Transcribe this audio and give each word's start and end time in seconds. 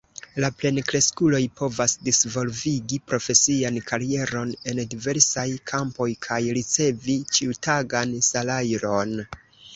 La 0.43 0.47
plenkreskuloj 0.59 1.41
povas 1.59 1.93
disvolvigi 2.07 2.99
profesian 3.11 3.77
karieron 3.91 4.55
en 4.73 4.81
diversaj 4.95 5.45
kampoj 5.75 6.09
kaj 6.27 6.41
ricevi 6.61 7.21
ĉiutagan 7.37 8.19
salajron. 8.33 9.17